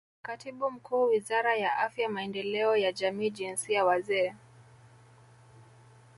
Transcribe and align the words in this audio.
Katibu 0.21 0.71
Mkuu 0.71 1.03
Wizara 1.07 1.55
ya 1.55 1.77
Afya 1.77 2.09
Maendeleo 2.09 2.75
ya 2.77 2.91
Jamii 2.91 3.29
Jinsia 3.29 3.85
Wazee 3.85 4.35